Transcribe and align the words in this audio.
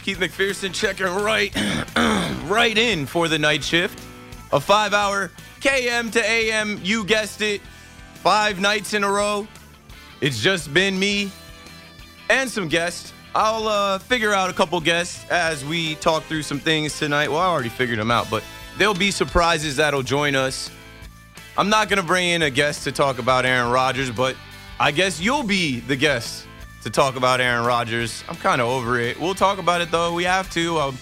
Keith 0.00 0.18
McPherson 0.18 0.74
checking 0.74 1.06
right, 1.06 1.54
right 2.48 2.76
in 2.76 3.06
for 3.06 3.28
the 3.28 3.38
night 3.38 3.62
shift. 3.64 4.00
A 4.52 4.60
five-hour 4.60 5.30
KM 5.60 6.12
to 6.12 6.24
AM. 6.24 6.78
You 6.82 7.04
guessed 7.04 7.40
it, 7.40 7.60
five 8.14 8.60
nights 8.60 8.94
in 8.94 9.04
a 9.04 9.10
row. 9.10 9.46
It's 10.20 10.40
just 10.40 10.72
been 10.72 10.98
me 10.98 11.30
and 12.30 12.48
some 12.48 12.68
guests. 12.68 13.12
I'll 13.34 13.66
uh, 13.66 13.98
figure 13.98 14.32
out 14.32 14.48
a 14.48 14.52
couple 14.52 14.80
guests 14.80 15.28
as 15.30 15.64
we 15.64 15.96
talk 15.96 16.22
through 16.24 16.42
some 16.42 16.60
things 16.60 16.98
tonight. 16.98 17.30
Well, 17.30 17.40
I 17.40 17.46
already 17.46 17.68
figured 17.68 17.98
them 17.98 18.10
out, 18.10 18.30
but 18.30 18.44
there'll 18.78 18.94
be 18.94 19.10
surprises 19.10 19.76
that'll 19.76 20.02
join 20.02 20.36
us. 20.36 20.70
I'm 21.58 21.68
not 21.68 21.88
going 21.88 22.00
to 22.00 22.06
bring 22.06 22.28
in 22.28 22.42
a 22.42 22.50
guest 22.50 22.84
to 22.84 22.92
talk 22.92 23.18
about 23.18 23.44
Aaron 23.44 23.70
Rodgers, 23.70 24.10
but 24.10 24.36
I 24.78 24.90
guess 24.92 25.20
you'll 25.20 25.42
be 25.42 25.80
the 25.80 25.96
guest 25.96 26.46
to 26.84 26.90
talk 26.90 27.16
about 27.16 27.40
Aaron 27.40 27.64
Rodgers. 27.64 28.22
I'm 28.28 28.36
kind 28.36 28.60
of 28.60 28.68
over 28.68 29.00
it. 29.00 29.18
We'll 29.18 29.34
talk 29.34 29.58
about 29.58 29.80
it 29.80 29.90
though. 29.90 30.12
We 30.12 30.24
have 30.24 30.50
to. 30.50 30.78
I'm 30.78 30.98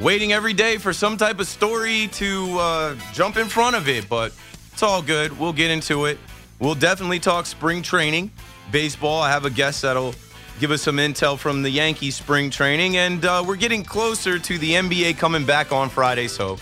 waiting 0.00 0.32
every 0.32 0.52
day 0.52 0.76
for 0.76 0.92
some 0.92 1.16
type 1.16 1.38
of 1.38 1.46
story 1.46 2.08
to 2.14 2.58
uh, 2.58 2.96
jump 3.12 3.36
in 3.36 3.46
front 3.46 3.76
of 3.76 3.88
it, 3.88 4.08
but 4.08 4.32
it's 4.72 4.82
all 4.82 5.02
good. 5.02 5.38
We'll 5.38 5.52
get 5.52 5.70
into 5.70 6.06
it. 6.06 6.18
We'll 6.58 6.74
definitely 6.74 7.20
talk 7.20 7.46
spring 7.46 7.80
training, 7.80 8.32
baseball. 8.72 9.22
I 9.22 9.30
have 9.30 9.44
a 9.44 9.50
guest 9.50 9.82
that'll 9.82 10.16
give 10.58 10.72
us 10.72 10.82
some 10.82 10.96
intel 10.96 11.38
from 11.38 11.62
the 11.62 11.70
Yankees 11.70 12.16
spring 12.16 12.50
training, 12.50 12.96
and 12.96 13.24
uh, 13.24 13.44
we're 13.46 13.54
getting 13.54 13.84
closer 13.84 14.36
to 14.36 14.58
the 14.58 14.72
NBA 14.72 15.16
coming 15.16 15.46
back 15.46 15.70
on 15.70 15.88
Friday, 15.90 16.26
so 16.26 16.58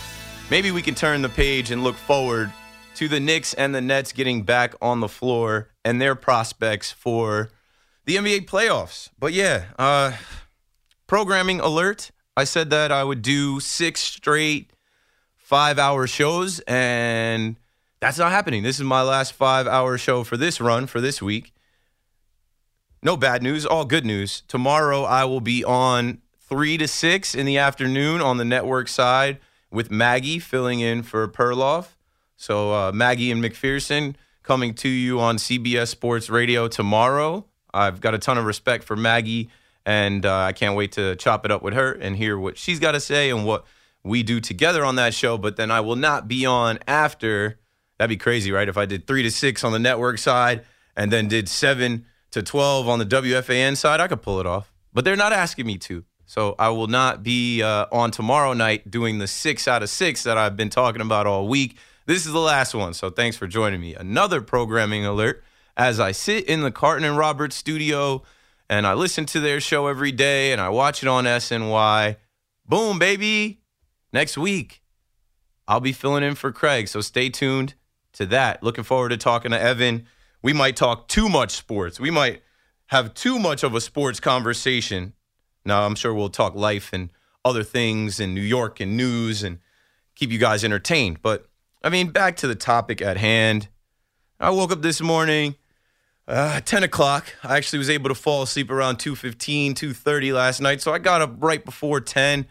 maybe 0.51 0.71
we 0.71 0.83
can 0.83 0.95
turn 0.95 1.23
the 1.23 1.31
page 1.31 1.71
and 1.71 1.83
look 1.83 1.97
forward 1.97 2.53
to 2.97 3.09
the 3.09 3.19
Knicks 3.19 3.55
and 3.55 3.75
the 3.75 3.81
Nets 3.81 4.13
getting 4.13 4.43
back 4.43 4.75
on 4.83 5.01
the 5.01 5.09
floor 5.09 5.71
and 5.87 6.03
their 6.03 6.15
prospects 6.15 6.93
for 6.93 7.51
the 8.05 8.17
NBA 8.17 8.47
playoffs. 8.47 9.11
But 9.19 9.33
yeah, 9.33 9.67
uh, 9.79 10.13
programming 11.07 11.61
alert. 11.61 12.11
I 12.37 12.45
said 12.45 12.71
that 12.71 12.91
I 12.91 13.05
would 13.05 13.23
do 13.23 13.61
six 13.61 14.01
straight 14.01 14.73
five 15.37 15.79
hour 15.79 16.07
shows, 16.07 16.61
and 16.61 17.57
that's 18.01 18.19
not 18.19 18.33
happening. 18.33 18.63
This 18.63 18.79
is 18.79 18.85
my 18.85 19.03
last 19.03 19.33
five 19.33 19.67
hour 19.67 19.97
show 19.99 20.25
for 20.25 20.37
this 20.37 20.61
run 20.61 20.87
for 20.87 21.01
this 21.01 21.23
week. 21.23 21.53
No 23.03 23.17
bad 23.17 23.43
news, 23.43 23.67
all 23.67 23.85
good 23.85 24.07
news. 24.07 24.43
Tomorrow 24.49 25.03
I 25.03 25.27
will 25.27 25.41
be 25.41 25.63
on 25.63 26.23
three 26.41 26.77
to 26.79 26.89
six 26.89 27.35
in 27.35 27.47
the 27.47 27.59
afternoon 27.59 28.21
on 28.21 28.39
the 28.39 28.45
network 28.45 28.89
side 28.89 29.39
with 29.71 29.91
Maggie 29.91 30.39
filling 30.39 30.81
in 30.81 31.03
for 31.03 31.27
Perloff. 31.29 31.97
So 32.37 32.73
uh, 32.73 32.93
Maggie 32.93 33.31
and 33.31 33.43
McPherson 33.43 34.15
coming 34.43 34.75
to 34.75 34.89
you 34.89 35.21
on 35.21 35.37
CBS 35.37 35.89
Sports 35.89 36.31
Radio 36.31 36.69
tomorrow. 36.69 37.47
I've 37.75 38.01
got 38.01 38.15
a 38.15 38.19
ton 38.19 38.39
of 38.39 38.45
respect 38.45 38.85
for 38.85 38.97
Maggie, 38.97 39.51
and 39.85 40.25
uh, 40.25 40.35
I 40.35 40.53
can't 40.53 40.77
wait 40.77 40.93
to 40.93 41.17
chop 41.17 41.45
it 41.45 41.51
up 41.51 41.63
with 41.63 41.75
her 41.75 41.93
and 41.93 42.17
hear 42.17 42.39
what 42.39 42.57
she's 42.57 42.79
got 42.79 42.93
to 42.93 43.01
say 43.01 43.31
and 43.31 43.45
what 43.45 43.67
we 44.03 44.23
do 44.23 44.41
together 44.41 44.85
on 44.85 44.97
that 44.97 45.13
show. 45.13 45.37
But 45.37 45.57
then 45.57 45.71
I 45.71 45.81
will 45.81 45.97
not 45.97 46.29
be 46.29 46.47
on 46.47 46.79
after. 46.87 47.59
That'd 47.99 48.09
be 48.09 48.17
crazy, 48.17 48.53
right? 48.53 48.69
If 48.69 48.79
I 48.79 48.87
did 48.87 49.07
three 49.07 49.23
to 49.23 49.31
six 49.31 49.65
on 49.65 49.73
the 49.73 49.79
network 49.79 50.19
side 50.19 50.65
and 50.97 51.11
then 51.11 51.29
did 51.29 51.49
seven 51.49 52.07
to 52.31 52.43
12 52.43 52.89
on 52.89 52.99
the 52.99 53.07
WFAN 53.07 53.77
side, 53.77 54.01
I 54.01 54.09
could 54.09 54.23
pull 54.23 54.41
it 54.41 54.47
off. 54.47 54.73
But 54.93 55.05
they're 55.05 55.17
not 55.17 55.33
asking 55.33 55.67
me 55.67 55.79
to. 55.79 56.05
So 56.27 56.55
I 56.59 56.71
will 56.71 56.87
not 56.87 57.23
be 57.23 57.63
uh, 57.63 57.87
on 57.93 58.11
tomorrow 58.11 58.55
night 58.55 58.91
doing 58.91 59.19
the 59.19 59.27
six 59.27 59.69
out 59.69 59.83
of 59.83 59.91
six 59.91 60.23
that 60.23 60.39
I've 60.39 60.57
been 60.57 60.71
talking 60.71 61.03
about 61.03 61.27
all 61.27 61.47
week. 61.47 61.77
This 62.07 62.27
is 62.27 62.33
the 62.33 62.41
last 62.41 62.75
one. 62.75 62.95
So 62.95 63.11
thanks 63.11 63.37
for 63.37 63.47
joining 63.47 63.81
me. 63.81 63.95
Another 63.95 64.41
programming 64.41 65.05
alert 65.05 65.45
as 65.77 65.99
I 66.01 66.13
sit 66.13 66.45
in 66.47 66.61
the 66.61 66.71
Carton 66.71 67.05
and 67.05 67.17
Roberts 67.17 67.57
studio 67.57 68.23
and 68.69 68.87
I 68.87 68.95
listen 68.95 69.27
to 69.27 69.41
their 69.41 69.61
show 69.61 69.87
every 69.87 70.13
day 70.13 70.53
and 70.53 70.61
I 70.61 70.69
watch 70.69 71.03
it 71.03 71.09
on 71.09 71.25
SNY. 71.25 72.17
Boom, 72.67 72.99
baby. 72.99 73.61
Next 74.13 74.39
week, 74.39 74.83
I'll 75.67 75.81
be 75.81 75.93
filling 75.93 76.25
in 76.25 76.35
for 76.35 76.53
Craig. 76.53 76.89
So 76.89 77.01
stay 77.01 77.29
tuned 77.29 77.75
to 78.13 78.27
that. 78.27 78.63
Looking 78.63 78.85
forward 78.85 79.11
to 79.11 79.17
talking 79.17 79.51
to 79.51 79.61
Evan. 79.61 80.07
We 80.43 80.53
might 80.53 80.77
talk 80.77 81.09
too 81.09 81.29
much 81.29 81.53
sports. 81.53 81.99
We 81.99 82.11
might 82.11 82.43
have 82.87 83.15
too 83.15 83.39
much 83.39 83.63
of 83.63 83.75
a 83.75 83.81
sports 83.81 84.21
conversation. 84.21 85.15
Now, 85.65 85.87
I'm 85.87 85.95
sure 85.95 86.15
we'll 86.15 86.29
talk 86.29 86.55
life 86.55 86.91
and 86.93 87.11
other 87.45 87.63
things 87.63 88.21
and 88.21 88.35
New 88.35 88.41
York 88.41 88.81
and 88.81 88.97
news 88.97 89.43
and 89.43 89.59
keep 90.15 90.31
you 90.31 90.39
guys 90.39 90.65
entertained. 90.65 91.23
But 91.23 91.47
I 91.83 91.89
mean, 91.89 92.11
back 92.11 92.37
to 92.37 92.47
the 92.47 92.55
topic 92.55 93.03
at 93.03 93.17
hand. 93.17 93.69
I 94.41 94.51
woke 94.51 94.73
up 94.73 94.83
this 94.83 95.01
morning, 95.01 95.57
uh, 96.27 96.61
10 96.61 96.83
o'clock. 96.83 97.35
I 97.43 97.57
actually 97.57 97.79
was 97.79 97.91
able 97.91 98.09
to 98.09 98.15
fall 98.15 98.43
asleep 98.43 98.71
around 98.71 98.99
2.15, 98.99 99.75
2.30 99.75 100.33
last 100.33 100.61
night. 100.61 100.81
So 100.81 100.93
I 100.93 100.99
got 100.99 101.21
up 101.21 101.37
right 101.39 101.65
before 101.65 102.01
10 102.01 102.47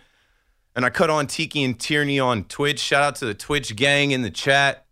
and 0.75 0.85
I 0.85 0.89
cut 0.89 1.09
on 1.09 1.27
Tiki 1.27 1.63
and 1.63 1.79
Tierney 1.79 2.19
on 2.19 2.45
Twitch. 2.45 2.79
Shout 2.79 3.03
out 3.03 3.15
to 3.17 3.25
the 3.25 3.33
Twitch 3.33 3.75
gang 3.75 4.11
in 4.11 4.21
the 4.21 4.31
chat. 4.31 4.85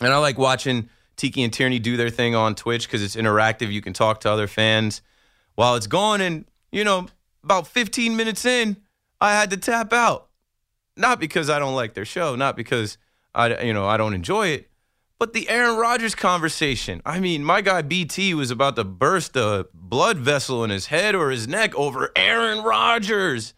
And 0.00 0.12
I 0.12 0.18
like 0.18 0.38
watching 0.38 0.88
Tiki 1.16 1.42
and 1.42 1.52
Tierney 1.52 1.78
do 1.78 1.96
their 1.96 2.10
thing 2.10 2.34
on 2.34 2.54
Twitch 2.54 2.86
because 2.86 3.02
it's 3.02 3.16
interactive. 3.16 3.72
You 3.72 3.82
can 3.82 3.92
talk 3.92 4.20
to 4.20 4.30
other 4.30 4.46
fans 4.46 5.02
while 5.54 5.74
it's 5.74 5.86
going. 5.86 6.20
And, 6.20 6.44
you 6.70 6.84
know, 6.84 7.08
about 7.42 7.66
15 7.66 8.16
minutes 8.16 8.44
in, 8.44 8.76
I 9.20 9.32
had 9.32 9.50
to 9.50 9.56
tap 9.56 9.92
out. 9.92 10.28
Not 10.96 11.20
because 11.20 11.48
I 11.48 11.58
don't 11.58 11.74
like 11.74 11.94
their 11.94 12.04
show, 12.04 12.34
not 12.36 12.56
because 12.56 12.98
I, 13.34 13.62
you 13.62 13.72
know, 13.72 13.86
I 13.86 13.96
don't 13.96 14.14
enjoy 14.14 14.48
it, 14.48 14.67
but 15.18 15.32
the 15.32 15.48
Aaron 15.48 15.76
Rodgers 15.76 16.14
conversation. 16.14 17.02
I 17.04 17.18
mean, 17.20 17.42
my 17.42 17.60
guy 17.60 17.82
BT 17.82 18.34
was 18.34 18.50
about 18.50 18.76
to 18.76 18.84
burst 18.84 19.36
a 19.36 19.66
blood 19.74 20.18
vessel 20.18 20.62
in 20.64 20.70
his 20.70 20.86
head 20.86 21.14
or 21.14 21.30
his 21.30 21.48
neck 21.48 21.74
over 21.74 22.10
Aaron 22.14 22.62
Rodgers. 22.62 23.54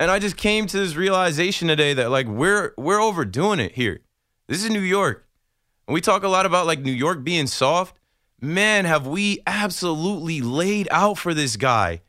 And 0.00 0.10
I 0.10 0.18
just 0.18 0.36
came 0.36 0.66
to 0.66 0.78
this 0.78 0.94
realization 0.94 1.68
today 1.68 1.94
that 1.94 2.10
like 2.10 2.26
we're 2.26 2.72
we're 2.76 3.00
overdoing 3.00 3.60
it 3.60 3.72
here. 3.72 4.00
This 4.48 4.62
is 4.64 4.70
New 4.70 4.80
York. 4.80 5.26
And 5.86 5.94
we 5.94 6.00
talk 6.00 6.22
a 6.22 6.28
lot 6.28 6.46
about 6.46 6.66
like 6.66 6.80
New 6.80 6.92
York 6.92 7.24
being 7.24 7.46
soft. 7.46 7.98
Man, 8.40 8.84
have 8.84 9.06
we 9.06 9.40
absolutely 9.46 10.40
laid 10.40 10.88
out 10.90 11.18
for 11.18 11.32
this 11.32 11.56
guy. 11.56 12.02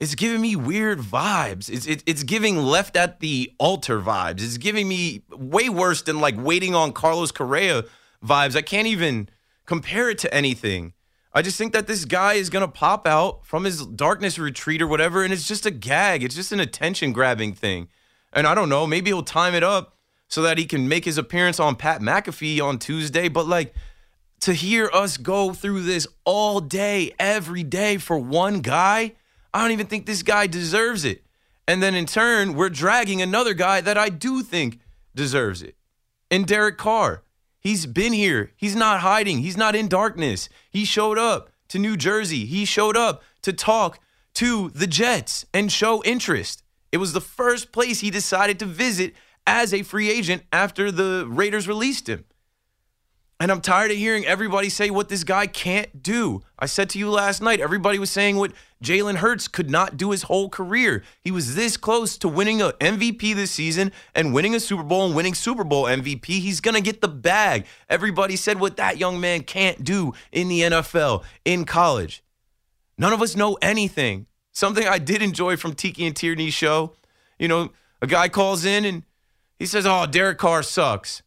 It's 0.00 0.14
giving 0.14 0.40
me 0.40 0.56
weird 0.56 0.98
vibes. 0.98 1.70
It's 1.70 1.86
it, 1.86 2.02
it's 2.06 2.24
giving 2.24 2.58
left 2.58 2.96
at 2.96 3.20
the 3.20 3.52
altar 3.58 4.00
vibes. 4.00 4.42
It's 4.42 4.58
giving 4.58 4.88
me 4.88 5.22
way 5.30 5.68
worse 5.68 6.02
than 6.02 6.20
like 6.20 6.34
waiting 6.36 6.74
on 6.74 6.92
Carlos 6.92 7.30
Correa 7.30 7.84
vibes. 8.24 8.56
I 8.56 8.62
can't 8.62 8.88
even 8.88 9.28
compare 9.66 10.10
it 10.10 10.18
to 10.18 10.34
anything. 10.34 10.94
I 11.32 11.42
just 11.42 11.58
think 11.58 11.72
that 11.72 11.86
this 11.86 12.04
guy 12.04 12.34
is 12.34 12.50
gonna 12.50 12.68
pop 12.68 13.06
out 13.06 13.46
from 13.46 13.64
his 13.64 13.86
darkness 13.86 14.38
retreat 14.38 14.82
or 14.82 14.86
whatever, 14.86 15.22
and 15.24 15.32
it's 15.32 15.48
just 15.48 15.66
a 15.66 15.70
gag. 15.70 16.22
It's 16.22 16.34
just 16.34 16.52
an 16.52 16.60
attention 16.60 17.12
grabbing 17.12 17.54
thing. 17.54 17.88
And 18.32 18.46
I 18.46 18.54
don't 18.54 18.68
know, 18.68 18.86
maybe 18.86 19.10
he'll 19.10 19.22
time 19.22 19.54
it 19.54 19.62
up 19.62 19.96
so 20.28 20.42
that 20.42 20.58
he 20.58 20.66
can 20.66 20.88
make 20.88 21.04
his 21.04 21.18
appearance 21.18 21.60
on 21.60 21.76
Pat 21.76 22.00
McAfee 22.00 22.60
on 22.60 22.78
Tuesday. 22.78 23.28
But 23.28 23.46
like 23.46 23.74
to 24.40 24.52
hear 24.52 24.90
us 24.92 25.16
go 25.16 25.52
through 25.52 25.82
this 25.82 26.06
all 26.24 26.60
day, 26.60 27.14
every 27.18 27.62
day 27.62 27.96
for 27.98 28.18
one 28.18 28.60
guy, 28.60 29.12
I 29.54 29.60
don't 29.60 29.70
even 29.70 29.86
think 29.86 30.04
this 30.04 30.24
guy 30.24 30.48
deserves 30.48 31.04
it. 31.04 31.24
And 31.66 31.82
then 31.82 31.94
in 31.94 32.06
turn, 32.06 32.54
we're 32.54 32.68
dragging 32.68 33.22
another 33.22 33.54
guy 33.54 33.80
that 33.80 33.96
I 33.96 34.08
do 34.08 34.42
think 34.42 34.80
deserves 35.14 35.62
it. 35.62 35.76
And 36.30 36.46
Derek 36.46 36.76
Carr. 36.76 37.22
He's 37.60 37.86
been 37.86 38.12
here. 38.12 38.50
He's 38.56 38.76
not 38.76 39.00
hiding. 39.00 39.38
He's 39.38 39.56
not 39.56 39.74
in 39.74 39.88
darkness. 39.88 40.50
He 40.68 40.84
showed 40.84 41.16
up 41.16 41.50
to 41.68 41.78
New 41.78 41.96
Jersey. 41.96 42.44
He 42.44 42.66
showed 42.66 42.96
up 42.96 43.22
to 43.40 43.54
talk 43.54 44.00
to 44.34 44.68
the 44.70 44.86
Jets 44.86 45.46
and 45.54 45.72
show 45.72 46.02
interest. 46.04 46.62
It 46.92 46.98
was 46.98 47.14
the 47.14 47.20
first 47.22 47.72
place 47.72 48.00
he 48.00 48.10
decided 48.10 48.58
to 48.58 48.66
visit 48.66 49.14
as 49.46 49.72
a 49.72 49.82
free 49.82 50.10
agent 50.10 50.42
after 50.52 50.90
the 50.90 51.26
Raiders 51.28 51.66
released 51.66 52.08
him. 52.08 52.24
And 53.44 53.52
I'm 53.52 53.60
tired 53.60 53.90
of 53.90 53.98
hearing 53.98 54.24
everybody 54.24 54.70
say 54.70 54.88
what 54.88 55.10
this 55.10 55.22
guy 55.22 55.46
can't 55.46 56.02
do. 56.02 56.40
I 56.58 56.64
said 56.64 56.88
to 56.88 56.98
you 56.98 57.10
last 57.10 57.42
night, 57.42 57.60
everybody 57.60 57.98
was 57.98 58.10
saying 58.10 58.36
what 58.36 58.52
Jalen 58.82 59.16
Hurts 59.16 59.48
could 59.48 59.68
not 59.68 59.98
do 59.98 60.12
his 60.12 60.22
whole 60.22 60.48
career. 60.48 61.04
He 61.20 61.30
was 61.30 61.54
this 61.54 61.76
close 61.76 62.16
to 62.16 62.26
winning 62.26 62.62
an 62.62 62.70
MVP 62.80 63.34
this 63.34 63.50
season 63.50 63.92
and 64.14 64.32
winning 64.32 64.54
a 64.54 64.60
Super 64.60 64.82
Bowl 64.82 65.04
and 65.04 65.14
winning 65.14 65.34
Super 65.34 65.62
Bowl 65.62 65.84
MVP. 65.84 66.24
He's 66.24 66.62
going 66.62 66.74
to 66.74 66.80
get 66.80 67.02
the 67.02 67.08
bag. 67.08 67.66
Everybody 67.90 68.36
said 68.36 68.60
what 68.60 68.78
that 68.78 68.96
young 68.96 69.20
man 69.20 69.42
can't 69.42 69.84
do 69.84 70.14
in 70.32 70.48
the 70.48 70.62
NFL, 70.62 71.22
in 71.44 71.66
college. 71.66 72.24
None 72.96 73.12
of 73.12 73.20
us 73.20 73.36
know 73.36 73.58
anything. 73.60 74.24
Something 74.52 74.88
I 74.88 74.96
did 74.96 75.20
enjoy 75.20 75.58
from 75.58 75.74
Tiki 75.74 76.06
and 76.06 76.16
Tierney's 76.16 76.54
show. 76.54 76.94
You 77.38 77.48
know, 77.48 77.72
a 78.00 78.06
guy 78.06 78.30
calls 78.30 78.64
in 78.64 78.86
and 78.86 79.02
he 79.58 79.66
says, 79.66 79.84
Oh, 79.84 80.06
Derek 80.06 80.38
Carr 80.38 80.62
sucks. 80.62 81.20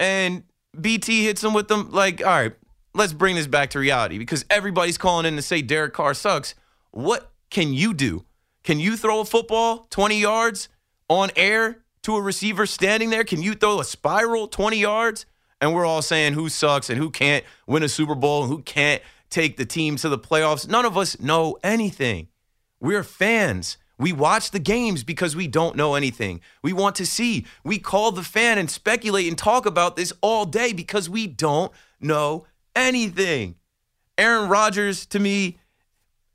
And 0.00 0.44
BT 0.80 1.24
hits 1.24 1.42
him 1.42 1.52
with 1.52 1.68
them. 1.68 1.90
Like, 1.90 2.20
all 2.20 2.26
right, 2.26 2.52
let's 2.94 3.12
bring 3.12 3.36
this 3.36 3.46
back 3.46 3.70
to 3.70 3.78
reality 3.78 4.18
because 4.18 4.44
everybody's 4.50 4.98
calling 4.98 5.26
in 5.26 5.36
to 5.36 5.42
say 5.42 5.62
Derek 5.62 5.92
Carr 5.92 6.14
sucks. 6.14 6.54
What 6.90 7.30
can 7.50 7.72
you 7.72 7.94
do? 7.94 8.24
Can 8.64 8.80
you 8.80 8.96
throw 8.96 9.20
a 9.20 9.24
football 9.24 9.86
20 9.90 10.18
yards 10.18 10.68
on 11.08 11.30
air 11.36 11.84
to 12.02 12.16
a 12.16 12.20
receiver 12.20 12.66
standing 12.66 13.10
there? 13.10 13.24
Can 13.24 13.42
you 13.42 13.54
throw 13.54 13.80
a 13.80 13.84
spiral 13.84 14.48
20 14.48 14.78
yards? 14.78 15.26
And 15.60 15.74
we're 15.74 15.86
all 15.86 16.02
saying 16.02 16.34
who 16.34 16.48
sucks 16.48 16.90
and 16.90 16.98
who 16.98 17.10
can't 17.10 17.44
win 17.66 17.82
a 17.82 17.88
Super 17.88 18.14
Bowl 18.14 18.42
and 18.42 18.52
who 18.52 18.62
can't 18.62 19.02
take 19.30 19.56
the 19.56 19.64
team 19.64 19.96
to 19.96 20.08
the 20.08 20.18
playoffs. 20.18 20.68
None 20.68 20.84
of 20.84 20.98
us 20.98 21.18
know 21.20 21.58
anything. 21.62 22.28
We're 22.80 23.02
fans. 23.02 23.78
We 23.98 24.12
watch 24.12 24.50
the 24.50 24.58
games 24.58 25.04
because 25.04 25.34
we 25.34 25.48
don't 25.48 25.76
know 25.76 25.94
anything. 25.94 26.40
We 26.62 26.72
want 26.72 26.96
to 26.96 27.06
see. 27.06 27.46
We 27.64 27.78
call 27.78 28.12
the 28.12 28.22
fan 28.22 28.58
and 28.58 28.70
speculate 28.70 29.26
and 29.26 29.38
talk 29.38 29.64
about 29.64 29.96
this 29.96 30.12
all 30.20 30.44
day 30.44 30.72
because 30.72 31.08
we 31.08 31.26
don't 31.26 31.72
know 32.00 32.46
anything. 32.74 33.56
Aaron 34.18 34.48
Rodgers, 34.48 35.06
to 35.06 35.18
me, 35.18 35.58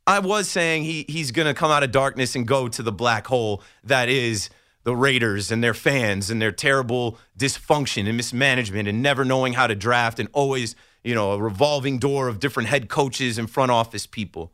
I 0.08 0.20
was 0.20 0.50
saying 0.50 0.84
he 0.84 1.06
he's 1.08 1.32
gonna 1.32 1.54
come 1.54 1.72
out 1.72 1.84
of 1.84 1.92
darkness 1.92 2.36
and 2.36 2.48
go 2.48 2.68
to 2.68 2.82
the 2.82 2.92
black 2.92 3.28
hole 3.28 3.64
that 3.84 4.10
is 4.10 4.50
the 4.84 4.96
Raiders 4.96 5.52
and 5.52 5.64
their 5.64 5.76
fans 5.76 6.32
and 6.32 6.42
their 6.42 6.52
terrible 6.52 7.20
dysfunction 7.38 8.08
and 8.08 8.18
mismanagement 8.18 8.88
and 8.88 9.04
never 9.04 9.24
knowing 9.24 9.54
how 9.54 9.68
to 9.68 9.76
draft 9.76 10.20
and 10.20 10.28
always, 10.34 10.76
you 11.04 11.14
know, 11.14 11.34
a 11.34 11.42
revolving 11.42 12.00
door 12.00 12.28
of 12.28 12.40
different 12.40 12.70
head 12.70 12.90
coaches 12.90 13.38
and 13.38 13.50
front 13.50 13.72
office 13.72 14.08
people. 14.08 14.52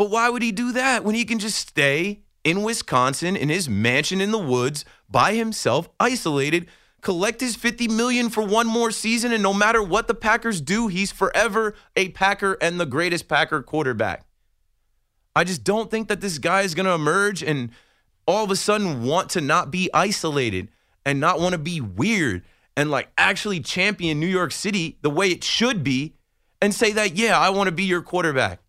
But 0.00 0.08
why 0.08 0.30
would 0.30 0.40
he 0.40 0.50
do 0.50 0.72
that 0.72 1.04
when 1.04 1.14
he 1.14 1.26
can 1.26 1.38
just 1.38 1.58
stay 1.58 2.22
in 2.42 2.62
Wisconsin 2.62 3.36
in 3.36 3.50
his 3.50 3.68
mansion 3.68 4.22
in 4.22 4.30
the 4.30 4.38
woods 4.38 4.86
by 5.10 5.34
himself, 5.34 5.90
isolated, 6.00 6.68
collect 7.02 7.42
his 7.42 7.54
50 7.54 7.86
million 7.88 8.30
for 8.30 8.42
one 8.42 8.66
more 8.66 8.92
season 8.92 9.30
and 9.30 9.42
no 9.42 9.52
matter 9.52 9.82
what 9.82 10.08
the 10.08 10.14
Packers 10.14 10.62
do, 10.62 10.88
he's 10.88 11.12
forever 11.12 11.74
a 11.96 12.08
Packer 12.12 12.56
and 12.62 12.80
the 12.80 12.86
greatest 12.86 13.28
Packer 13.28 13.62
quarterback. 13.62 14.24
I 15.36 15.44
just 15.44 15.64
don't 15.64 15.90
think 15.90 16.08
that 16.08 16.22
this 16.22 16.38
guy 16.38 16.62
is 16.62 16.74
going 16.74 16.86
to 16.86 16.92
emerge 16.92 17.42
and 17.42 17.68
all 18.26 18.42
of 18.42 18.50
a 18.50 18.56
sudden 18.56 19.02
want 19.02 19.28
to 19.32 19.42
not 19.42 19.70
be 19.70 19.90
isolated 19.92 20.70
and 21.04 21.20
not 21.20 21.40
want 21.40 21.52
to 21.52 21.58
be 21.58 21.78
weird 21.78 22.46
and 22.74 22.90
like 22.90 23.10
actually 23.18 23.60
champion 23.60 24.18
New 24.18 24.26
York 24.26 24.52
City 24.52 24.96
the 25.02 25.10
way 25.10 25.28
it 25.28 25.44
should 25.44 25.84
be 25.84 26.14
and 26.62 26.74
say 26.74 26.90
that, 26.92 27.16
yeah, 27.16 27.38
I 27.38 27.50
want 27.50 27.66
to 27.68 27.72
be 27.72 27.84
your 27.84 28.00
quarterback. 28.00 28.60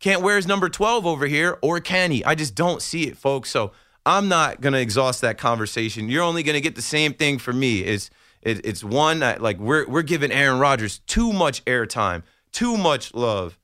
Can't 0.00 0.22
wear 0.22 0.36
his 0.36 0.46
number 0.46 0.70
12 0.70 1.06
over 1.06 1.26
here, 1.26 1.58
or 1.60 1.78
can 1.78 2.10
he? 2.10 2.24
I 2.24 2.34
just 2.34 2.54
don't 2.54 2.80
see 2.80 3.06
it, 3.06 3.18
folks. 3.18 3.50
So 3.50 3.72
I'm 4.06 4.28
not 4.28 4.62
going 4.62 4.72
to 4.72 4.80
exhaust 4.80 5.20
that 5.20 5.36
conversation. 5.36 6.08
You're 6.08 6.24
only 6.24 6.42
going 6.42 6.54
to 6.54 6.60
get 6.62 6.74
the 6.74 6.82
same 6.82 7.12
thing 7.12 7.38
for 7.38 7.52
me. 7.52 7.80
It's, 7.80 8.10
it, 8.40 8.64
it's 8.64 8.82
one 8.82 9.18
that, 9.18 9.42
like, 9.42 9.58
we're, 9.58 9.86
we're 9.86 10.02
giving 10.02 10.32
Aaron 10.32 10.58
Rodgers 10.58 11.00
too 11.00 11.34
much 11.34 11.62
airtime, 11.66 12.22
too 12.50 12.78
much 12.78 13.12
love. 13.12 13.58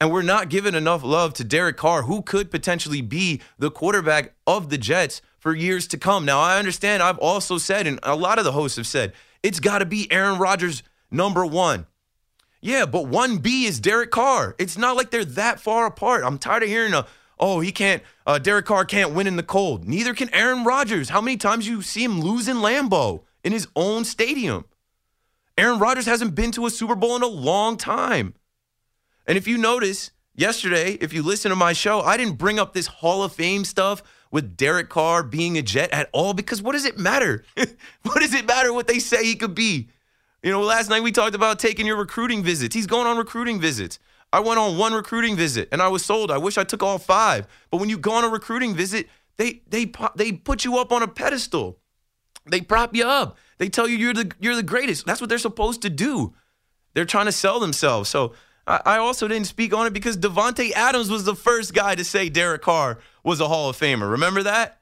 And 0.00 0.12
we're 0.12 0.22
not 0.22 0.50
giving 0.50 0.74
enough 0.74 1.04
love 1.04 1.32
to 1.34 1.44
Derek 1.44 1.76
Carr, 1.76 2.02
who 2.02 2.22
could 2.22 2.50
potentially 2.50 3.00
be 3.00 3.40
the 3.56 3.70
quarterback 3.70 4.34
of 4.46 4.68
the 4.68 4.76
Jets 4.76 5.22
for 5.38 5.54
years 5.54 5.86
to 5.86 5.96
come. 5.96 6.24
Now, 6.24 6.40
I 6.40 6.58
understand 6.58 7.04
I've 7.04 7.18
also 7.18 7.56
said, 7.56 7.86
and 7.86 8.00
a 8.02 8.16
lot 8.16 8.38
of 8.38 8.44
the 8.44 8.52
hosts 8.52 8.76
have 8.76 8.86
said, 8.86 9.12
it's 9.44 9.60
got 9.60 9.78
to 9.78 9.86
be 9.86 10.10
Aaron 10.10 10.38
Rodgers 10.38 10.82
number 11.10 11.46
one. 11.46 11.86
Yeah, 12.66 12.84
but 12.84 13.04
1B 13.04 13.62
is 13.62 13.78
Derek 13.78 14.10
Carr. 14.10 14.56
It's 14.58 14.76
not 14.76 14.96
like 14.96 15.10
they're 15.10 15.24
that 15.24 15.60
far 15.60 15.86
apart. 15.86 16.24
I'm 16.24 16.36
tired 16.36 16.64
of 16.64 16.68
hearing 16.68 16.94
a, 16.94 17.06
oh, 17.38 17.60
he 17.60 17.70
can't, 17.70 18.02
uh, 18.26 18.40
Derek 18.40 18.66
Carr 18.66 18.84
can't 18.84 19.12
win 19.12 19.28
in 19.28 19.36
the 19.36 19.44
cold. 19.44 19.86
Neither 19.86 20.12
can 20.14 20.34
Aaron 20.34 20.64
Rodgers. 20.64 21.10
How 21.10 21.20
many 21.20 21.36
times 21.36 21.68
you 21.68 21.80
see 21.80 22.02
him 22.02 22.20
lose 22.20 22.48
in 22.48 22.56
Lambeau 22.56 23.22
in 23.44 23.52
his 23.52 23.68
own 23.76 24.04
stadium? 24.04 24.64
Aaron 25.56 25.78
Rodgers 25.78 26.06
hasn't 26.06 26.34
been 26.34 26.50
to 26.50 26.66
a 26.66 26.70
Super 26.70 26.96
Bowl 26.96 27.14
in 27.14 27.22
a 27.22 27.28
long 27.28 27.76
time. 27.76 28.34
And 29.28 29.38
if 29.38 29.46
you 29.46 29.58
notice, 29.58 30.10
yesterday, 30.34 30.94
if 30.94 31.12
you 31.12 31.22
listen 31.22 31.50
to 31.50 31.56
my 31.56 31.72
show, 31.72 32.00
I 32.00 32.16
didn't 32.16 32.34
bring 32.34 32.58
up 32.58 32.74
this 32.74 32.88
Hall 32.88 33.22
of 33.22 33.32
Fame 33.32 33.64
stuff 33.64 34.02
with 34.32 34.56
Derek 34.56 34.88
Carr 34.88 35.22
being 35.22 35.56
a 35.56 35.62
Jet 35.62 35.92
at 35.92 36.10
all 36.12 36.34
because 36.34 36.60
what 36.60 36.72
does 36.72 36.84
it 36.84 36.98
matter? 36.98 37.44
what 37.54 38.18
does 38.18 38.34
it 38.34 38.44
matter 38.44 38.72
what 38.72 38.88
they 38.88 38.98
say 38.98 39.24
he 39.24 39.36
could 39.36 39.54
be? 39.54 39.88
You 40.42 40.52
know, 40.52 40.60
last 40.60 40.90
night 40.90 41.02
we 41.02 41.12
talked 41.12 41.34
about 41.34 41.58
taking 41.58 41.86
your 41.86 41.96
recruiting 41.96 42.42
visits. 42.42 42.74
He's 42.74 42.86
going 42.86 43.06
on 43.06 43.16
recruiting 43.16 43.60
visits. 43.60 43.98
I 44.32 44.40
went 44.40 44.58
on 44.58 44.76
one 44.76 44.92
recruiting 44.92 45.36
visit 45.36 45.68
and 45.72 45.80
I 45.80 45.88
was 45.88 46.04
sold. 46.04 46.30
I 46.30 46.38
wish 46.38 46.58
I 46.58 46.64
took 46.64 46.82
all 46.82 46.98
five. 46.98 47.46
But 47.70 47.78
when 47.78 47.88
you 47.88 47.98
go 47.98 48.12
on 48.12 48.24
a 48.24 48.28
recruiting 48.28 48.74
visit, 48.74 49.08
they 49.36 49.62
they 49.68 49.90
they 50.14 50.32
put 50.32 50.64
you 50.64 50.78
up 50.78 50.92
on 50.92 51.02
a 51.02 51.08
pedestal. 51.08 51.78
They 52.44 52.60
prop 52.60 52.94
you 52.94 53.04
up. 53.04 53.38
They 53.58 53.68
tell 53.68 53.88
you 53.88 53.96
you're 53.96 54.14
the 54.14 54.30
you're 54.40 54.56
the 54.56 54.62
greatest. 54.62 55.06
That's 55.06 55.20
what 55.20 55.30
they're 55.30 55.38
supposed 55.38 55.82
to 55.82 55.90
do. 55.90 56.34
They're 56.94 57.04
trying 57.04 57.26
to 57.26 57.32
sell 57.32 57.60
themselves. 57.60 58.08
So 58.08 58.34
I, 58.66 58.80
I 58.84 58.98
also 58.98 59.28
didn't 59.28 59.46
speak 59.46 59.74
on 59.74 59.86
it 59.86 59.92
because 59.92 60.16
Davante 60.16 60.72
Adams 60.72 61.10
was 61.10 61.24
the 61.24 61.34
first 61.34 61.74
guy 61.74 61.94
to 61.94 62.04
say 62.04 62.28
Derek 62.28 62.62
Carr 62.62 62.98
was 63.22 63.40
a 63.40 63.48
Hall 63.48 63.68
of 63.68 63.76
Famer. 63.76 64.10
Remember 64.10 64.42
that? 64.42 64.80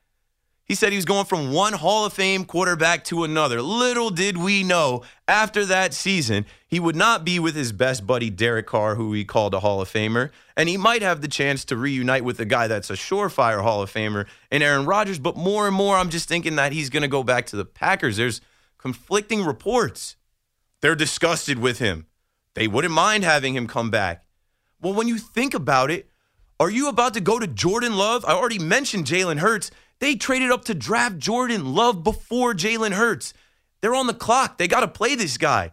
He 0.66 0.75
said 0.75 0.92
he 0.92 0.97
was 0.97 1.04
going 1.04 1.26
from 1.26 1.52
one 1.52 1.75
Hall 1.75 2.06
of 2.06 2.14
Fame 2.14 2.47
quarterback 2.47 3.04
to 3.04 3.25
another. 3.25 3.61
Little 3.61 4.09
did 4.09 4.38
we 4.38 4.62
know 4.62 5.02
after 5.28 5.66
that 5.66 5.92
season, 5.92 6.47
he 6.66 6.80
would 6.80 6.97
not 6.97 7.23
be 7.23 7.38
with 7.38 7.54
his 7.54 7.71
best 7.71 8.06
buddy, 8.06 8.30
Derek 8.30 8.66
Carr, 8.66 8.94
who 8.94 9.12
he 9.12 9.26
called 9.26 9.52
a 9.52 9.61
Hall 9.61 9.83
of 9.83 9.90
Famer. 9.90 10.30
And 10.56 10.68
he 10.68 10.78
might 10.78 11.02
have 11.02 11.21
the 11.21 11.28
chance 11.28 11.66
to 11.66 11.76
reunite 11.76 12.25
with 12.25 12.40
a 12.40 12.47
guy 12.47 12.66
that's 12.66 12.88
a 12.88 12.94
surefire 12.94 13.62
Hall 13.62 13.83
of 13.83 13.92
Famer 13.92 14.26
in 14.50 14.62
Aaron 14.62 14.87
Rodgers. 14.87 15.18
But 15.18 15.37
more 15.37 15.66
and 15.66 15.76
more, 15.76 15.97
I'm 15.97 16.09
just 16.09 16.28
thinking 16.28 16.56
that 16.56 16.73
he's 16.73 16.88
going 16.88 17.02
to 17.02 17.09
go 17.09 17.23
back 17.23 17.44
to 17.47 17.56
the 17.56 17.66
Packers. 17.66 18.16
There's 18.16 18.40
conflicting 18.78 19.44
reports. 19.44 20.16
They're 20.80 20.94
disgusted 20.94 21.59
with 21.59 21.78
him. 21.78 22.06
They 22.54 22.68
wouldn't 22.68 22.94
mind 22.94 23.23
having 23.23 23.54
him 23.54 23.66
come 23.66 23.90
back. 23.90 24.25
Well, 24.80 24.94
when 24.94 25.09
you 25.09 25.18
think 25.18 25.52
about 25.52 25.90
it, 25.90 26.09
are 26.61 26.71
you 26.71 26.88
about 26.88 27.14
to 27.14 27.21
go 27.21 27.38
to 27.38 27.47
Jordan 27.47 27.97
Love? 27.97 28.25
I 28.25 28.33
already 28.33 28.59
mentioned 28.59 29.06
Jalen 29.06 29.38
Hurts. 29.38 29.71
They 30.00 30.16
traded 30.16 30.50
up 30.50 30.64
to 30.66 30.74
draft 30.74 31.18
Jordan 31.18 31.74
Love 31.74 32.02
before 32.04 32.54
Jalen 32.54 32.92
Hurts. 32.92 33.32
They're 33.80 33.94
on 33.94 34.06
the 34.06 34.14
clock. 34.14 34.58
They 34.58 34.68
got 34.68 34.80
to 34.80 34.88
play 34.88 35.14
this 35.14 35.38
guy. 35.38 35.72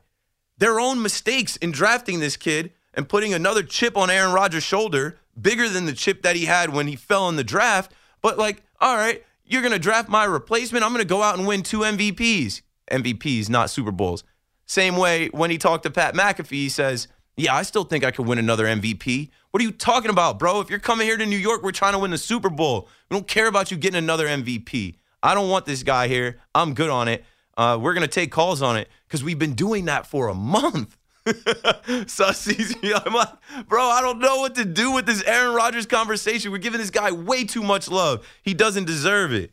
Their 0.57 0.79
own 0.79 1.01
mistakes 1.01 1.55
in 1.57 1.71
drafting 1.71 2.19
this 2.19 2.37
kid 2.37 2.71
and 2.93 3.09
putting 3.09 3.33
another 3.33 3.63
chip 3.63 3.97
on 3.97 4.09
Aaron 4.09 4.33
Rodgers' 4.33 4.63
shoulder, 4.63 5.17
bigger 5.39 5.69
than 5.69 5.85
the 5.85 5.93
chip 5.93 6.21
that 6.21 6.35
he 6.35 6.45
had 6.45 6.71
when 6.71 6.87
he 6.87 6.95
fell 6.95 7.29
in 7.29 7.35
the 7.35 7.43
draft. 7.43 7.93
But, 8.21 8.37
like, 8.37 8.63
all 8.79 8.95
right, 8.95 9.23
you're 9.45 9.61
going 9.61 9.73
to 9.73 9.79
draft 9.79 10.09
my 10.09 10.25
replacement. 10.25 10.83
I'm 10.83 10.91
going 10.91 11.01
to 11.01 11.07
go 11.07 11.23
out 11.23 11.37
and 11.37 11.47
win 11.47 11.63
two 11.63 11.79
MVPs. 11.79 12.61
MVPs, 12.91 13.49
not 13.49 13.69
Super 13.69 13.91
Bowls. 13.91 14.23
Same 14.65 14.95
way 14.97 15.27
when 15.29 15.49
he 15.51 15.57
talked 15.57 15.83
to 15.83 15.89
Pat 15.89 16.13
McAfee, 16.13 16.51
he 16.51 16.69
says, 16.69 17.07
Yeah, 17.37 17.55
I 17.55 17.63
still 17.63 17.83
think 17.83 18.03
I 18.03 18.11
could 18.11 18.27
win 18.27 18.37
another 18.37 18.65
MVP. 18.65 19.29
What 19.51 19.61
are 19.61 19.65
you 19.65 19.71
talking 19.73 20.09
about, 20.09 20.39
bro? 20.39 20.61
If 20.61 20.69
you're 20.69 20.79
coming 20.79 21.05
here 21.05 21.17
to 21.17 21.25
New 21.25 21.37
York, 21.37 21.61
we're 21.61 21.73
trying 21.73 21.91
to 21.91 21.99
win 21.99 22.11
the 22.11 22.17
Super 22.17 22.49
Bowl. 22.49 22.87
We 23.09 23.15
don't 23.15 23.27
care 23.27 23.47
about 23.47 23.69
you 23.69 23.75
getting 23.75 23.97
another 23.97 24.25
MVP. 24.25 24.95
I 25.21 25.35
don't 25.35 25.49
want 25.49 25.65
this 25.65 25.83
guy 25.83 26.07
here. 26.07 26.39
I'm 26.55 26.73
good 26.73 26.89
on 26.89 27.09
it. 27.09 27.25
Uh, 27.57 27.77
we're 27.79 27.93
going 27.93 28.07
to 28.07 28.07
take 28.07 28.31
calls 28.31 28.61
on 28.61 28.77
it 28.77 28.87
because 29.07 29.25
we've 29.25 29.37
been 29.37 29.53
doing 29.53 29.85
that 29.85 30.07
for 30.07 30.29
a 30.29 30.33
month. 30.33 30.97
Sussies, 31.25 32.75
I'm 33.05 33.13
like, 33.13 33.67
bro, 33.67 33.83
I 33.83 34.01
don't 34.01 34.19
know 34.19 34.37
what 34.37 34.55
to 34.55 34.63
do 34.63 34.93
with 34.93 35.05
this 35.05 35.21
Aaron 35.23 35.53
Rodgers 35.53 35.85
conversation. 35.85 36.51
We're 36.51 36.57
giving 36.57 36.79
this 36.79 36.89
guy 36.89 37.11
way 37.11 37.43
too 37.43 37.61
much 37.61 37.91
love. 37.91 38.25
He 38.43 38.53
doesn't 38.53 38.85
deserve 38.85 39.33
it. 39.33 39.51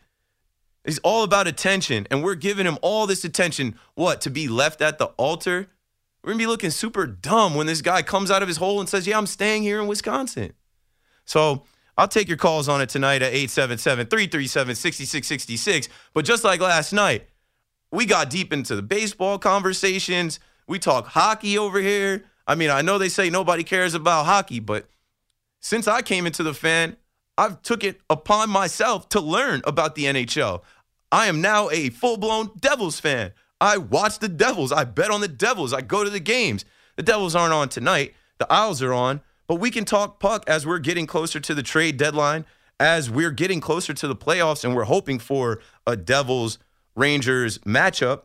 He's 0.85 1.00
all 1.00 1.25
about 1.25 1.49
attention, 1.49 2.07
and 2.11 2.23
we're 2.23 2.37
giving 2.37 2.67
him 2.67 2.78
all 2.83 3.07
this 3.07 3.25
attention. 3.25 3.75
What, 3.95 4.21
to 4.23 4.31
be 4.31 4.47
left 4.47 4.81
at 4.81 4.99
the 4.99 5.07
altar? 5.19 5.69
We're 6.28 6.32
going 6.32 6.40
to 6.40 6.42
be 6.42 6.49
looking 6.49 6.70
super 6.70 7.06
dumb 7.06 7.54
when 7.54 7.66
this 7.66 7.80
guy 7.80 8.02
comes 8.02 8.30
out 8.30 8.42
of 8.42 8.49
his 8.49 8.58
hole 8.58 8.80
and 8.80 8.87
says, 8.87 9.06
Yeah, 9.06 9.16
I'm 9.16 9.26
staying 9.26 9.62
here 9.62 9.80
in 9.80 9.87
Wisconsin. 9.87 10.52
So 11.25 11.64
I'll 11.97 12.06
take 12.06 12.28
your 12.28 12.37
calls 12.37 12.68
on 12.68 12.82
it 12.82 12.90
tonight 12.90 13.23
at 13.23 13.32
877 13.32 14.08
337 14.08 14.75
6666. 14.75 15.88
But 16.12 16.26
just 16.26 16.44
like 16.44 16.61
last 16.61 16.92
night, 16.92 17.30
we 17.90 18.04
got 18.04 18.28
deep 18.28 18.52
into 18.52 18.76
the 18.76 18.82
baseball 18.82 19.38
conversations. 19.38 20.38
We 20.66 20.78
talk 20.78 21.06
hockey 21.06 21.56
over 21.56 21.80
here. 21.80 22.26
I 22.47 22.56
mean, 22.56 22.68
I 22.68 22.82
know 22.82 22.99
they 22.99 23.08
say 23.08 23.30
nobody 23.30 23.64
cares 23.64 23.94
about 23.94 24.26
hockey, 24.26 24.61
but 24.61 24.87
since 25.61 25.88
I 25.88 26.02
came 26.02 26.26
into 26.26 26.42
the 26.42 26.52
fan, 26.52 26.99
I've 27.38 27.62
took 27.62 27.82
it 27.82 28.02
upon 28.11 28.50
myself 28.50 29.08
to 29.11 29.20
learn 29.23 29.62
about 29.64 29.94
the 29.94 30.04
NHL. 30.04 30.61
I 31.11 31.28
am 31.28 31.40
now 31.40 31.70
a 31.70 31.88
full-blown 31.88 32.50
Devils 32.61 33.00
fan. 33.00 33.32
I 33.60 33.78
watch 33.78 34.18
the 34.18 34.28
Devils. 34.28 34.72
I 34.72 34.84
bet 34.84 35.10
on 35.10 35.20
the 35.20 35.28
Devils. 35.28 35.72
I 35.72 35.80
go 35.80 36.04
to 36.04 36.10
the 36.10 36.20
games. 36.20 36.64
The 36.96 37.02
Devils 37.02 37.34
aren't 37.34 37.52
on 37.52 37.68
tonight. 37.68 38.14
The 38.38 38.50
Isles 38.52 38.82
are 38.82 38.92
on, 38.92 39.20
but 39.46 39.56
we 39.56 39.70
can 39.70 39.84
talk 39.84 40.20
puck 40.20 40.44
as 40.46 40.66
we're 40.66 40.78
getting 40.78 41.06
closer 41.06 41.40
to 41.40 41.54
the 41.54 41.62
trade 41.62 41.96
deadline, 41.96 42.44
as 42.78 43.10
we're 43.10 43.32
getting 43.32 43.60
closer 43.60 43.92
to 43.92 44.06
the 44.06 44.14
playoffs, 44.14 44.64
and 44.64 44.76
we're 44.76 44.84
hoping 44.84 45.18
for 45.18 45.60
a 45.86 45.96
Devils 45.96 46.58
Rangers 46.94 47.58
matchup. 47.58 48.22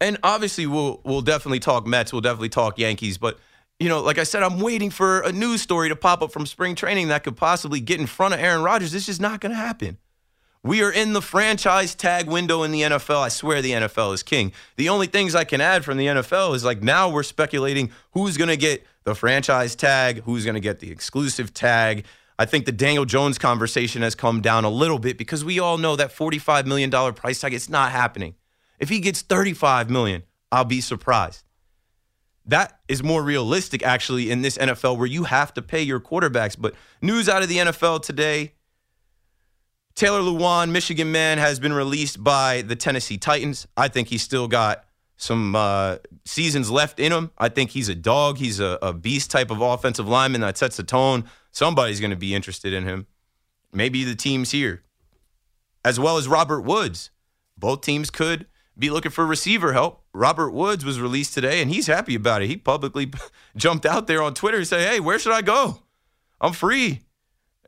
And 0.00 0.18
obviously, 0.22 0.66
we'll 0.66 1.00
we'll 1.04 1.22
definitely 1.22 1.60
talk 1.60 1.86
Mets. 1.86 2.12
We'll 2.12 2.20
definitely 2.20 2.50
talk 2.50 2.78
Yankees. 2.78 3.18
But 3.18 3.38
you 3.80 3.88
know, 3.88 4.00
like 4.00 4.18
I 4.18 4.24
said, 4.24 4.42
I'm 4.42 4.60
waiting 4.60 4.90
for 4.90 5.20
a 5.22 5.32
news 5.32 5.62
story 5.62 5.88
to 5.88 5.96
pop 5.96 6.22
up 6.22 6.32
from 6.32 6.46
spring 6.46 6.74
training 6.74 7.08
that 7.08 7.24
could 7.24 7.36
possibly 7.36 7.80
get 7.80 8.00
in 8.00 8.06
front 8.06 8.34
of 8.34 8.40
Aaron 8.40 8.62
Rodgers. 8.62 8.92
This 8.92 9.08
is 9.08 9.20
not 9.20 9.40
going 9.40 9.50
to 9.50 9.56
happen. 9.56 9.98
We 10.64 10.82
are 10.82 10.90
in 10.90 11.12
the 11.12 11.20
franchise 11.20 11.94
tag 11.94 12.26
window 12.26 12.62
in 12.62 12.72
the 12.72 12.80
NFL. 12.80 13.20
I 13.20 13.28
swear 13.28 13.60
the 13.60 13.72
NFL 13.72 14.14
is 14.14 14.22
king. 14.22 14.50
The 14.76 14.88
only 14.88 15.06
things 15.06 15.34
I 15.34 15.44
can 15.44 15.60
add 15.60 15.84
from 15.84 15.98
the 15.98 16.06
NFL 16.06 16.54
is 16.54 16.64
like 16.64 16.82
now 16.82 17.10
we're 17.10 17.22
speculating 17.22 17.90
who's 18.12 18.38
going 18.38 18.48
to 18.48 18.56
get 18.56 18.82
the 19.04 19.14
franchise 19.14 19.76
tag, 19.76 20.22
who's 20.22 20.46
going 20.46 20.54
to 20.54 20.60
get 20.60 20.80
the 20.80 20.90
exclusive 20.90 21.52
tag. 21.52 22.06
I 22.38 22.46
think 22.46 22.64
the 22.64 22.72
Daniel 22.72 23.04
Jones 23.04 23.36
conversation 23.36 24.00
has 24.00 24.14
come 24.14 24.40
down 24.40 24.64
a 24.64 24.70
little 24.70 24.98
bit 24.98 25.18
because 25.18 25.44
we 25.44 25.58
all 25.58 25.76
know 25.76 25.96
that 25.96 26.14
$45 26.14 26.64
million 26.64 26.90
price 27.12 27.42
tag, 27.42 27.52
it's 27.52 27.68
not 27.68 27.92
happening. 27.92 28.34
If 28.78 28.88
he 28.88 29.00
gets 29.00 29.20
35 29.20 29.90
million, 29.90 30.22
I'll 30.50 30.64
be 30.64 30.80
surprised. 30.80 31.44
That 32.46 32.80
is 32.88 33.02
more 33.02 33.22
realistic 33.22 33.82
actually 33.82 34.30
in 34.30 34.40
this 34.40 34.56
NFL 34.56 34.96
where 34.96 35.06
you 35.06 35.24
have 35.24 35.52
to 35.54 35.62
pay 35.62 35.82
your 35.82 36.00
quarterbacks. 36.00 36.56
But 36.58 36.74
news 37.02 37.28
out 37.28 37.42
of 37.42 37.50
the 37.50 37.58
NFL 37.58 38.02
today 38.02 38.54
Taylor 39.94 40.20
Lewan, 40.20 40.70
Michigan 40.70 41.12
man, 41.12 41.38
has 41.38 41.60
been 41.60 41.72
released 41.72 42.22
by 42.22 42.62
the 42.62 42.74
Tennessee 42.74 43.16
Titans. 43.16 43.66
I 43.76 43.88
think 43.88 44.08
he's 44.08 44.22
still 44.22 44.48
got 44.48 44.84
some 45.16 45.54
uh, 45.54 45.98
seasons 46.24 46.68
left 46.68 46.98
in 46.98 47.12
him. 47.12 47.30
I 47.38 47.48
think 47.48 47.70
he's 47.70 47.88
a 47.88 47.94
dog. 47.94 48.38
He's 48.38 48.58
a, 48.58 48.78
a 48.82 48.92
beast 48.92 49.30
type 49.30 49.52
of 49.52 49.60
offensive 49.60 50.08
lineman 50.08 50.40
that 50.40 50.58
sets 50.58 50.76
the 50.76 50.82
tone. 50.82 51.24
Somebody's 51.52 52.00
going 52.00 52.10
to 52.10 52.16
be 52.16 52.34
interested 52.34 52.72
in 52.72 52.84
him. 52.84 53.06
Maybe 53.72 54.02
the 54.02 54.16
teams 54.16 54.50
here, 54.50 54.82
as 55.84 56.00
well 56.00 56.16
as 56.16 56.26
Robert 56.26 56.62
Woods. 56.62 57.10
Both 57.56 57.82
teams 57.82 58.10
could 58.10 58.46
be 58.76 58.90
looking 58.90 59.12
for 59.12 59.24
receiver 59.24 59.72
help. 59.72 60.02
Robert 60.12 60.50
Woods 60.50 60.84
was 60.84 61.00
released 61.00 61.34
today, 61.34 61.62
and 61.62 61.70
he's 61.70 61.86
happy 61.86 62.16
about 62.16 62.42
it. 62.42 62.48
He 62.48 62.56
publicly 62.56 63.12
jumped 63.56 63.86
out 63.86 64.08
there 64.08 64.22
on 64.22 64.34
Twitter 64.34 64.58
and 64.58 64.66
said, 64.66 64.88
"Hey, 64.88 64.98
where 64.98 65.20
should 65.20 65.32
I 65.32 65.42
go? 65.42 65.82
I'm 66.40 66.52
free." 66.52 67.00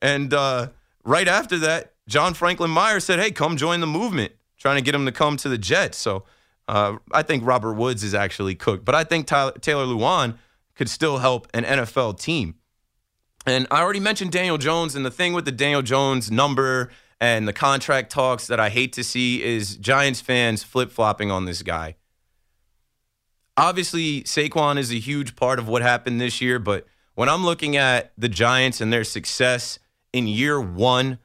And 0.02 0.34
uh, 0.34 0.68
right 1.04 1.28
after 1.28 1.58
that, 1.58 1.94
John 2.08 2.34
Franklin 2.34 2.70
Myers 2.70 3.04
said, 3.04 3.18
"Hey, 3.18 3.30
come 3.30 3.56
join 3.56 3.80
the 3.80 3.86
movement." 3.86 4.32
Trying 4.58 4.76
to 4.76 4.82
get 4.82 4.94
him 4.94 5.04
to 5.04 5.12
come 5.12 5.36
to 5.38 5.48
the 5.50 5.58
Jets. 5.58 5.98
So 5.98 6.24
uh, 6.66 6.96
I 7.12 7.22
think 7.22 7.44
Robert 7.44 7.74
Woods 7.74 8.02
is 8.02 8.14
actually 8.14 8.54
cooked, 8.54 8.84
but 8.84 8.94
I 8.94 9.04
think 9.04 9.26
Tyler, 9.26 9.52
Taylor 9.52 9.84
Lewan 9.84 10.38
could 10.74 10.88
still 10.88 11.18
help 11.18 11.46
an 11.52 11.64
NFL 11.64 12.18
team. 12.18 12.56
And 13.46 13.66
I 13.70 13.80
already 13.80 14.00
mentioned 14.00 14.32
Daniel 14.32 14.58
Jones, 14.58 14.96
and 14.96 15.04
the 15.04 15.10
thing 15.10 15.32
with 15.32 15.44
the 15.44 15.52
Daniel 15.52 15.82
Jones 15.82 16.30
number 16.30 16.90
and 17.20 17.46
the 17.46 17.52
contract 17.52 18.10
talks 18.10 18.46
that 18.48 18.60
I 18.60 18.68
hate 18.68 18.92
to 18.94 19.04
see 19.04 19.42
is 19.42 19.76
Giants 19.76 20.20
fans 20.20 20.62
flip 20.62 20.90
flopping 20.90 21.30
on 21.30 21.44
this 21.44 21.62
guy. 21.62 21.96
Obviously, 23.56 24.22
Saquon 24.22 24.76
is 24.76 24.90
a 24.90 24.98
huge 24.98 25.34
part 25.34 25.58
of 25.58 25.66
what 25.68 25.80
happened 25.80 26.20
this 26.20 26.40
year, 26.42 26.58
but 26.58 26.86
when 27.14 27.28
I'm 27.28 27.44
looking 27.44 27.76
at 27.76 28.12
the 28.18 28.28
Giants 28.28 28.82
and 28.82 28.92
their 28.92 29.04
success 29.04 29.78
in 30.12 30.26
year 30.26 30.60
one 30.60 31.18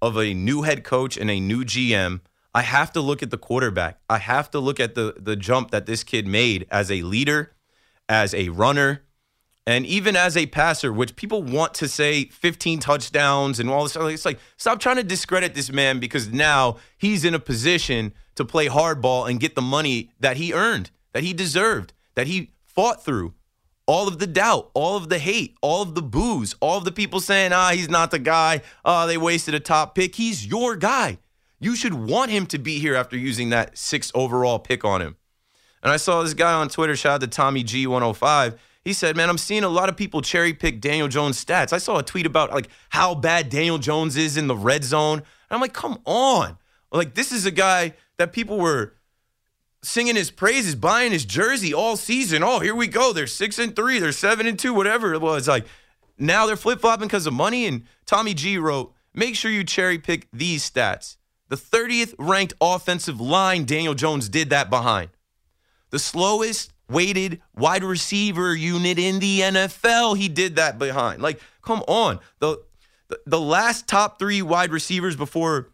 of 0.00 0.16
a 0.16 0.34
new 0.34 0.62
head 0.62 0.84
coach 0.84 1.16
and 1.16 1.30
a 1.30 1.40
new 1.40 1.64
GM, 1.64 2.20
I 2.54 2.62
have 2.62 2.92
to 2.92 3.00
look 3.00 3.22
at 3.22 3.30
the 3.30 3.38
quarterback. 3.38 3.98
I 4.08 4.18
have 4.18 4.50
to 4.52 4.60
look 4.60 4.80
at 4.80 4.94
the 4.94 5.14
the 5.18 5.36
jump 5.36 5.70
that 5.70 5.86
this 5.86 6.02
kid 6.02 6.26
made 6.26 6.66
as 6.70 6.90
a 6.90 7.02
leader, 7.02 7.52
as 8.08 8.34
a 8.34 8.48
runner, 8.48 9.04
and 9.66 9.84
even 9.84 10.16
as 10.16 10.36
a 10.36 10.46
passer, 10.46 10.92
which 10.92 11.14
people 11.14 11.42
want 11.42 11.74
to 11.74 11.88
say 11.88 12.24
15 12.24 12.80
touchdowns 12.80 13.60
and 13.60 13.68
all 13.68 13.82
this. 13.82 13.96
It's 13.96 14.24
like 14.24 14.38
stop 14.56 14.80
trying 14.80 14.96
to 14.96 15.04
discredit 15.04 15.54
this 15.54 15.70
man 15.70 16.00
because 16.00 16.28
now 16.28 16.78
he's 16.96 17.24
in 17.24 17.34
a 17.34 17.38
position 17.38 18.14
to 18.34 18.44
play 18.44 18.68
hardball 18.68 19.28
and 19.28 19.38
get 19.38 19.54
the 19.54 19.62
money 19.62 20.10
that 20.20 20.36
he 20.38 20.54
earned, 20.54 20.90
that 21.12 21.22
he 21.22 21.32
deserved, 21.32 21.92
that 22.14 22.26
he 22.26 22.52
fought 22.64 23.04
through 23.04 23.34
all 23.88 24.06
of 24.06 24.18
the 24.18 24.26
doubt, 24.26 24.70
all 24.74 24.98
of 24.98 25.08
the 25.08 25.18
hate, 25.18 25.56
all 25.62 25.80
of 25.80 25.94
the 25.94 26.02
boos, 26.02 26.54
all 26.60 26.76
of 26.76 26.84
the 26.84 26.92
people 26.92 27.20
saying, 27.20 27.52
ah, 27.52 27.70
he's 27.72 27.88
not 27.88 28.10
the 28.10 28.18
guy. 28.18 28.60
Oh, 28.84 29.06
they 29.06 29.16
wasted 29.16 29.54
a 29.54 29.60
top 29.60 29.94
pick. 29.94 30.14
He's 30.14 30.46
your 30.46 30.76
guy. 30.76 31.18
You 31.58 31.74
should 31.74 31.94
want 31.94 32.30
him 32.30 32.44
to 32.46 32.58
be 32.58 32.78
here 32.78 32.94
after 32.94 33.16
using 33.16 33.48
that 33.48 33.78
sixth 33.78 34.12
overall 34.14 34.58
pick 34.58 34.84
on 34.84 35.00
him. 35.00 35.16
And 35.82 35.90
I 35.90 35.96
saw 35.96 36.22
this 36.22 36.34
guy 36.34 36.52
on 36.52 36.68
Twitter, 36.68 36.94
shout 36.94 37.14
out 37.14 37.20
to 37.22 37.26
Tommy 37.28 37.64
G105. 37.64 38.58
He 38.84 38.92
said, 38.92 39.16
Man, 39.16 39.30
I'm 39.30 39.38
seeing 39.38 39.64
a 39.64 39.68
lot 39.68 39.88
of 39.88 39.96
people 39.96 40.20
cherry 40.20 40.52
pick 40.52 40.80
Daniel 40.80 41.08
Jones' 41.08 41.42
stats. 41.42 41.72
I 41.72 41.78
saw 41.78 41.98
a 41.98 42.02
tweet 42.02 42.26
about 42.26 42.52
like 42.52 42.68
how 42.90 43.14
bad 43.14 43.48
Daniel 43.48 43.78
Jones 43.78 44.16
is 44.18 44.36
in 44.36 44.48
the 44.48 44.56
red 44.56 44.84
zone. 44.84 45.18
And 45.18 45.24
I'm 45.50 45.60
like, 45.60 45.72
come 45.72 45.98
on. 46.04 46.58
Like, 46.92 47.14
this 47.14 47.32
is 47.32 47.46
a 47.46 47.50
guy 47.50 47.94
that 48.18 48.32
people 48.32 48.58
were 48.58 48.94
singing 49.82 50.16
his 50.16 50.30
praises, 50.30 50.74
buying 50.74 51.12
his 51.12 51.24
jersey 51.24 51.72
all 51.72 51.96
season. 51.96 52.42
Oh, 52.42 52.58
here 52.58 52.74
we 52.74 52.86
go. 52.86 53.12
They're 53.12 53.26
six 53.26 53.58
and 53.58 53.74
three. 53.74 53.98
They're 53.98 54.12
seven 54.12 54.46
and 54.46 54.58
two. 54.58 54.74
Whatever 54.74 55.14
it 55.14 55.20
was. 55.20 55.48
Like 55.48 55.66
now 56.18 56.46
they're 56.46 56.56
flip 56.56 56.80
flopping 56.80 57.08
because 57.08 57.26
of 57.26 57.32
money. 57.32 57.66
And 57.66 57.84
Tommy 58.06 58.34
G 58.34 58.58
wrote, 58.58 58.92
"Make 59.14 59.36
sure 59.36 59.50
you 59.50 59.64
cherry 59.64 59.98
pick 59.98 60.28
these 60.32 60.68
stats." 60.68 61.16
The 61.48 61.56
30th 61.56 62.14
ranked 62.18 62.52
offensive 62.60 63.20
line, 63.20 63.64
Daniel 63.64 63.94
Jones 63.94 64.28
did 64.28 64.50
that 64.50 64.68
behind. 64.68 65.08
The 65.90 65.98
slowest 65.98 66.74
weighted 66.90 67.40
wide 67.56 67.84
receiver 67.84 68.54
unit 68.54 68.98
in 68.98 69.18
the 69.18 69.40
NFL, 69.40 70.18
he 70.18 70.28
did 70.28 70.56
that 70.56 70.78
behind. 70.78 71.22
Like, 71.22 71.40
come 71.62 71.82
on. 71.88 72.20
The 72.40 72.62
the, 73.08 73.20
the 73.26 73.40
last 73.40 73.88
top 73.88 74.18
three 74.18 74.42
wide 74.42 74.70
receivers 74.70 75.16
before 75.16 75.70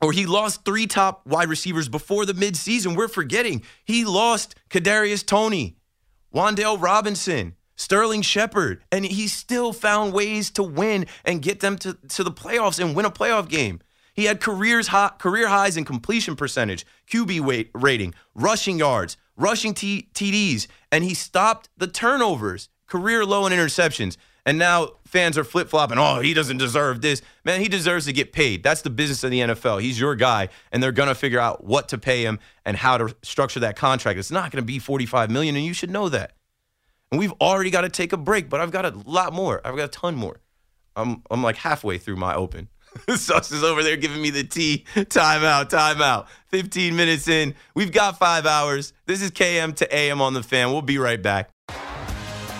or 0.00 0.12
he 0.12 0.26
lost 0.26 0.64
three 0.64 0.86
top 0.86 1.26
wide 1.26 1.48
receivers 1.48 1.88
before 1.88 2.24
the 2.24 2.32
midseason. 2.32 2.96
We're 2.96 3.08
forgetting 3.08 3.62
he 3.84 4.04
lost 4.04 4.54
Kadarius 4.70 5.24
Toney, 5.24 5.76
Wan'Dale 6.34 6.80
Robinson, 6.80 7.54
Sterling 7.76 8.22
Shepard, 8.22 8.82
and 8.92 9.04
he 9.04 9.26
still 9.26 9.72
found 9.72 10.12
ways 10.12 10.50
to 10.52 10.62
win 10.62 11.06
and 11.24 11.42
get 11.42 11.60
them 11.60 11.76
to, 11.78 11.94
to 12.08 12.24
the 12.24 12.30
playoffs 12.30 12.78
and 12.78 12.94
win 12.94 13.06
a 13.06 13.10
playoff 13.10 13.48
game. 13.48 13.80
He 14.12 14.24
had 14.24 14.40
careers 14.40 14.88
high, 14.88 15.12
career 15.18 15.48
highs 15.48 15.76
in 15.76 15.84
completion 15.84 16.36
percentage, 16.36 16.84
QB 17.10 17.40
weight 17.40 17.70
rating, 17.74 18.14
rushing 18.34 18.78
yards, 18.78 19.16
rushing 19.36 19.72
T- 19.72 20.08
TDs, 20.14 20.66
and 20.92 21.04
he 21.04 21.14
stopped 21.14 21.68
the 21.76 21.86
turnovers, 21.86 22.68
career 22.86 23.24
low 23.24 23.46
in 23.46 23.52
interceptions. 23.52 24.16
And 24.50 24.58
now 24.58 24.94
fans 25.06 25.38
are 25.38 25.44
flip 25.44 25.68
flopping. 25.68 25.96
Oh, 25.96 26.18
he 26.18 26.34
doesn't 26.34 26.56
deserve 26.56 27.02
this. 27.02 27.22
Man, 27.44 27.60
he 27.60 27.68
deserves 27.68 28.06
to 28.06 28.12
get 28.12 28.32
paid. 28.32 28.64
That's 28.64 28.82
the 28.82 28.90
business 28.90 29.22
of 29.22 29.30
the 29.30 29.38
NFL. 29.38 29.80
He's 29.80 30.00
your 30.00 30.16
guy, 30.16 30.48
and 30.72 30.82
they're 30.82 30.90
gonna 30.90 31.14
figure 31.14 31.38
out 31.38 31.62
what 31.62 31.86
to 31.90 31.98
pay 31.98 32.24
him 32.24 32.40
and 32.64 32.76
how 32.76 32.98
to 32.98 33.14
structure 33.22 33.60
that 33.60 33.76
contract. 33.76 34.18
It's 34.18 34.32
not 34.32 34.50
gonna 34.50 34.62
be 34.62 34.80
45 34.80 35.30
million, 35.30 35.54
and 35.54 35.64
you 35.64 35.72
should 35.72 35.88
know 35.88 36.08
that. 36.08 36.32
And 37.12 37.20
we've 37.20 37.32
already 37.40 37.70
got 37.70 37.82
to 37.82 37.88
take 37.88 38.12
a 38.12 38.16
break, 38.16 38.50
but 38.50 38.60
I've 38.60 38.72
got 38.72 38.84
a 38.84 38.90
lot 39.06 39.32
more. 39.32 39.60
I've 39.64 39.76
got 39.76 39.84
a 39.84 39.88
ton 39.88 40.16
more. 40.16 40.40
I'm 40.96 41.22
I'm 41.30 41.44
like 41.44 41.54
halfway 41.54 41.98
through 41.98 42.16
my 42.16 42.34
open. 42.34 42.70
Sus 43.14 43.52
is 43.52 43.62
over 43.62 43.84
there 43.84 43.96
giving 43.96 44.20
me 44.20 44.30
the 44.30 44.42
tea. 44.42 44.84
Timeout, 44.96 45.70
timeout. 45.70 46.26
15 46.48 46.96
minutes 46.96 47.28
in. 47.28 47.54
We've 47.76 47.92
got 47.92 48.18
five 48.18 48.46
hours. 48.46 48.94
This 49.06 49.22
is 49.22 49.30
KM 49.30 49.76
to 49.76 49.94
AM 49.94 50.20
on 50.20 50.34
the 50.34 50.42
fan. 50.42 50.72
We'll 50.72 50.82
be 50.82 50.98
right 50.98 51.22
back. 51.22 51.50